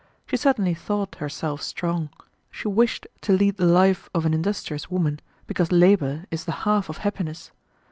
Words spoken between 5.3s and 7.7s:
because labor is the half of happiness.